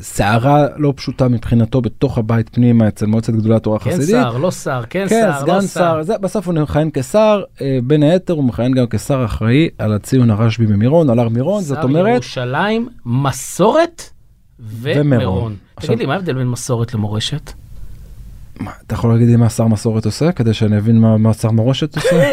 [0.00, 4.10] סערה לא פשוטה מבחינתו בתוך הבית פנימה אצל מועצת גדולי התורה כן החסידית.
[4.22, 6.02] שר, לא שר, כן כן, שר, סגן לא שר, שר.
[6.02, 10.30] זה, בסוף הוא מכהן כשר, אה, בין היתר הוא מכהן גם כשר אחראי על הציון
[10.30, 14.02] הרשב"י במירון, על הר מירון, זאת שר אומרת, ירושלים, מסורת
[14.60, 15.00] ומירון.
[15.12, 15.56] ומירון.
[15.76, 17.52] עכשיו- תגיד לי, מה ההבדל בין מסורת למורשת?
[18.60, 21.50] מה, אתה יכול להגיד לי מה שר מסורת עושה, כדי שאני אבין מה, מה שר
[21.50, 22.30] מורשת עושה?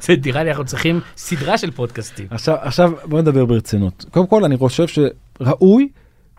[0.00, 2.26] זה נראה לי אנחנו צריכים סדרה של פודקאסטים.
[2.30, 4.04] עכשיו, עכשיו בוא נדבר ברצינות.
[4.10, 5.88] קודם כל אני חושב שראוי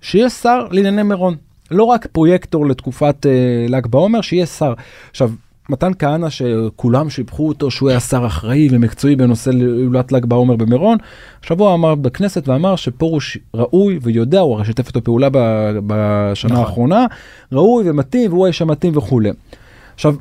[0.01, 1.35] שיהיה שר לענייני מירון.
[1.71, 4.73] לא רק פרויקטור לתקופת אה, ל"ג בעומר, שיהיה שר.
[5.09, 5.31] עכשיו,
[5.69, 10.97] מתן כהנא שכולם שיבחו אותו שהוא היה שר אחראי ומקצועי בנושא הילולת ל"ג בעומר במירון,
[11.43, 15.27] השבוע אמר בכנסת ואמר שפרוש ראוי ויודע, הוא הרי שיתף איתו פעולה
[15.87, 16.65] בשנה נכון.
[16.65, 17.05] האחרונה,
[17.51, 19.29] ראוי ומתאים והוא האיש המתאים וכולי.
[19.95, 20.15] עכשיו,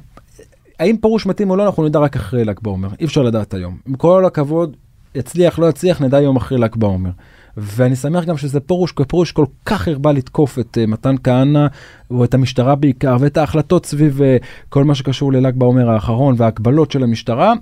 [0.78, 3.76] האם פרוש מתאים או לא, אנחנו נדע רק אחרי ל"ג בעומר, אי אפשר לדעת היום.
[3.88, 4.76] עם כל הכבוד,
[5.14, 7.10] יצליח, לא יצליח, נדע יום אחרי ל"ג בעומר.
[7.56, 11.66] ואני שמח גם שזה פרוש, כי פרוש כל כך הרבה לתקוף את uh, מתן כהנא,
[12.10, 16.90] או את המשטרה בעיקר, ואת ההחלטות סביב uh, כל מה שקשור לל"ג בעומר האחרון וההגבלות
[16.90, 17.54] של המשטרה.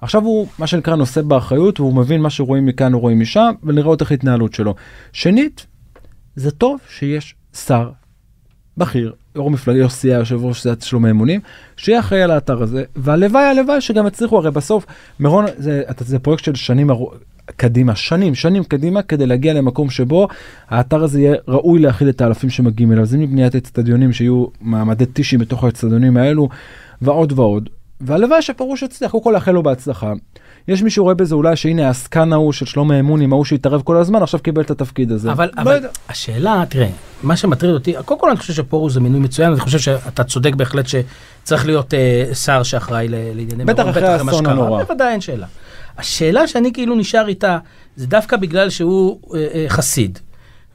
[0.00, 4.00] עכשיו הוא, מה שנקרא, נושא באחריות, והוא מבין מה שרואים מכאן או רואים משם, ולראות
[4.00, 4.74] איך ההתנהלות שלו.
[5.12, 5.66] שנית,
[6.36, 7.34] זה טוב שיש
[7.66, 7.90] שר
[8.76, 11.40] בכיר, יו"ר מפלגה, יו"ר סיעה, יושב ראש סיעת שלומי אמונים,
[11.76, 14.86] שיהיה אחראי על האתר הזה, והלוואי הלוואי שגם יצליחו, הרי בסוף
[15.20, 16.90] מירון זה, זה פרויקט של שנים
[17.56, 20.28] קדימה, שנים, שנים קדימה, כדי להגיע למקום שבו
[20.68, 25.36] האתר הזה יהיה ראוי להכיל את האלפים שמגיעים אליו, זה מבניית אצטדיונים שיהיו מעמדי טישי
[25.38, 26.48] בתוך האצטדיונים האלו,
[27.02, 27.68] ועוד ועוד.
[28.00, 30.12] והלוואי שפרוש יצליח, קודם כל לאחל לו בהצלחה.
[30.68, 34.22] יש מי שרואה בזה אולי שהנה העסקן ההוא של שלמה האמונים, ההוא שהתערב כל הזמן,
[34.22, 35.32] עכשיו קיבל את התפקיד הזה.
[35.32, 35.88] אבל, לא אבל יודע.
[36.08, 36.88] השאלה, תראה,
[37.22, 40.54] מה שמטריד אותי, קודם כל אני חושב שפרוש זה מינוי מצוין, אני חושב שאתה צודק
[40.54, 44.46] בהחלט שצריך להיות אה, שר שאחראי לענייני בטח אחרי האסון.
[44.46, 44.82] הנורא.
[44.84, 45.46] בוודאי אין שאלה.
[45.98, 47.58] השאלה שאני כאילו נשאר איתה,
[47.96, 50.18] זה דווקא בגלל שהוא אה, אה, חסיד,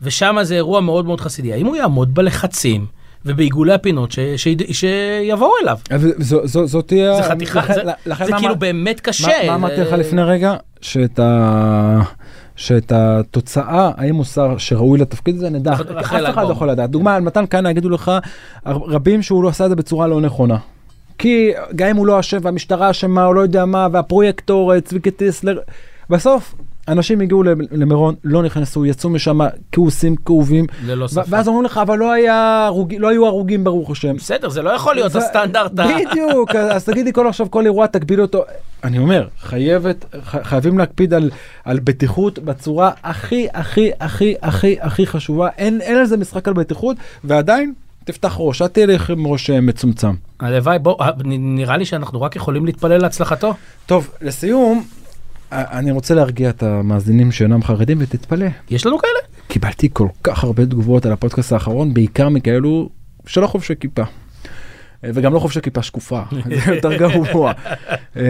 [0.01, 1.53] ושם זה אירוע מאוד מאוד חסידי.
[1.53, 2.85] האם הוא יעמוד בלחצים
[3.25, 5.77] ובעיגולי הפינות ש, ש, שיבואו אליו?
[6.19, 7.15] זו- זו- זאת תהיה...
[7.15, 9.27] זה חתיכה, לכן- זה, לכן זה מה- כאילו באמת קשה.
[9.27, 10.53] מה- מה אמרתי לך זה- לפני רגע?
[10.81, 12.01] שאת ה...
[12.55, 15.73] שאת התוצאה, האם הוא שר שראוי לתפקיד הזה, נדע.
[15.73, 16.21] אף אחד.
[16.43, 16.89] לא יכול לדעת.
[16.89, 18.11] דוגמה, על מתן כהנא יגידו לך,
[18.65, 20.57] רבים שהוא לא עשה את זה בצורה לא נכונה.
[21.17, 25.11] כי גם אם הוא לא אשם והמשטרה אשמה או לא יודע מה, והפרויקטור אה, צביקי
[25.11, 25.59] טיסלר,
[26.09, 26.55] בסוף
[26.87, 29.39] אנשים הגיעו למ- למירון, לא נכנסו, יצאו משם
[29.71, 31.25] כעוסים, כאובים, ללא ו- ספק.
[31.29, 34.15] ואז אומרים לך, אבל לא היה הרוג- לא היו הרוגים ברוך השם.
[34.15, 35.71] בסדר, זה לא יכול להיות זה- הסטנדרט.
[35.71, 38.43] בדיוק, אז תגידי כל עכשיו כל אירוע תגביל אותו.
[38.83, 41.29] אני אומר, חייבת, ח- חייבים להקפיד על,
[41.65, 45.47] על בטיחות בצורה הכי הכי הכי הכי הכי חשובה.
[45.57, 47.73] אין, אין על זה משחק על בטיחות, ועדיין
[48.05, 50.11] תפתח ראש, אל תהיה לך עם ראש אה, מצומצם.
[50.39, 53.53] הלוואי, בוא, אה, נראה לי שאנחנו רק יכולים להתפלל להצלחתו.
[53.85, 54.83] טוב, לסיום,
[55.51, 58.47] אני רוצה להרגיע את המאזינים שאינם חרדים ותתפלא.
[58.69, 59.19] יש לנו כאלה?
[59.47, 62.89] קיבלתי כל כך הרבה תגובות על הפודקאסט האחרון, בעיקר מכאלו
[63.25, 64.03] שלא חובשי כיפה.
[65.03, 66.21] וגם לא חובשי כיפה שקופה,
[66.65, 67.51] זה יותר גרוע.
[68.17, 68.23] אה,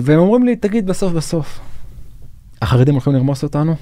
[0.00, 1.60] והם אומרים לי, תגיד בסוף בסוף,
[2.62, 3.74] החרדים הולכים לרמוס אותנו?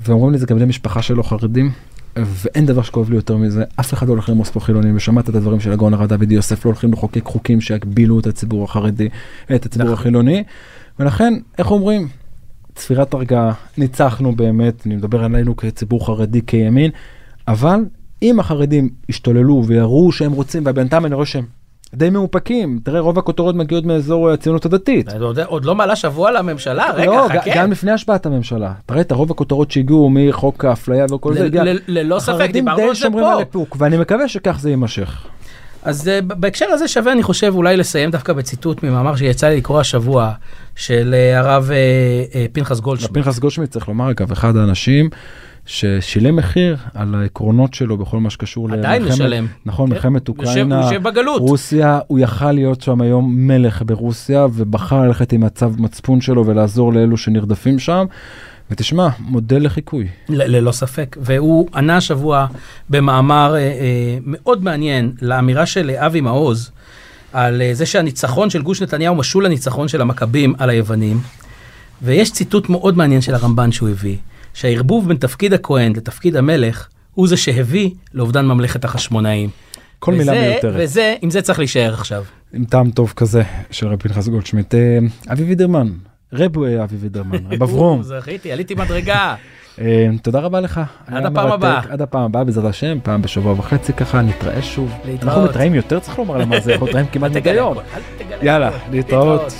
[0.00, 1.70] ואומרים לי זה גם בני משפחה שלא חרדים,
[2.16, 5.34] ואין דבר שכואב לי יותר מזה, אף אחד לא הולך לרמוס פה חילונים, ושמעת את
[5.34, 9.08] הדברים של הגאון הרב דוד יוסף, לא הולכים לחוקק חוקים שיגבילו את הציבור החרדי,
[9.54, 9.98] את הציבור נכון.
[9.98, 10.44] החילוני,
[10.98, 12.08] ולכן, איך אומרים?
[12.74, 16.90] צפירת הרגעה, ניצחנו באמת, אני מדבר עלינו כציבור חרדי, כימין,
[17.48, 17.80] אבל
[18.22, 21.44] אם החרדים ישתוללו ויראו שהם רוצים, ובינתיים אני רואה שהם
[21.94, 25.12] די מאופקים, תראה רוב הכותרות מגיעות מאזור הציונות הדתית.
[25.12, 27.50] עוד, עוד לא מעלה שבוע לממשלה, רגע, לא, חכה.
[27.54, 28.72] גם לפני השבעת הממשלה.
[28.86, 32.94] תראה את הרוב הכותרות שהגיעו מחוק האפליה וכל זה, ל- ללא ספק, דיברנו די על
[32.94, 33.32] זה פה.
[33.32, 35.26] על איפוק, ואני מקווה שכך זה יימשך.
[35.82, 39.80] אז uh, בהקשר הזה שווה, אני חושב, אולי לסיים דווקא בציטוט ממאמר שיצא לי לקרוא
[39.80, 40.32] השבוע,
[40.76, 43.12] של uh, הרב uh, uh, פנחס גולדשמיט.
[43.14, 45.10] פנחס גולדשמיט צריך לומר אגב אחד האנשים
[45.66, 49.46] ששילם מחיר על העקרונות שלו בכל מה שקשור עדיין למלחמת- משלם.
[49.66, 49.94] נכון כן.
[49.94, 51.40] מלחמת אוקראינה יושב בגלות.
[51.40, 56.92] רוסיה הוא יכל להיות שם היום מלך ברוסיה ובחר ללכת עם הצו מצפון שלו ולעזור
[56.92, 58.04] לאלו שנרדפים שם.
[58.70, 61.16] ותשמע מודל לחיקוי ל- ללא ספק.
[61.20, 62.46] והוא ענה השבוע
[62.90, 63.68] במאמר אה, אה,
[64.26, 66.70] מאוד מעניין לאמירה של אה, אבי מעוז,
[67.34, 71.20] על אה, זה שהניצחון של גוש נתניהו משול לניצחון של המכבים על היוונים.
[72.02, 74.16] ויש ציטוט מאוד מעניין של הרמב"ן שהוא הביא,
[74.54, 79.50] שהערבוב בין תפקיד הכהן לתפקיד המלך, הוא זה שהביא לאובדן ממלכת החשמונאים.
[79.98, 82.24] כל מילה וזה- מיותרת וזה, עם זה צריך להישאר עכשיו.
[82.52, 84.98] עם טעם טוב כזה של רבי פנחס גולדשמיט אה,
[85.32, 85.88] אבי וידרמן
[86.32, 89.34] רב אה, אבי וידרמן רב אברום זכיתי, עליתי מדרגה.
[89.80, 90.80] אה, תודה רבה לך.
[91.06, 91.52] עד הפעם.
[91.52, 91.80] הבאה.
[91.90, 94.92] עד הפעם הבאה בעזרת השם, פעם בשבוע וחצי ככה, נתראה שוב.
[95.04, 95.22] להתראות.
[95.22, 97.76] אנחנו מתראים יותר, צריך לומר למה זה, אנחנו מתראים כמעט מדי יום.
[98.42, 98.70] יאללה.
[98.90, 99.52] להתראות.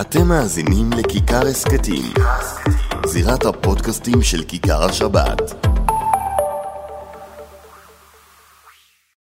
[0.00, 2.02] אתם מאזינים לכיכר הסכתים,
[3.06, 5.66] זירת הפודקאסטים של כיכר השבת.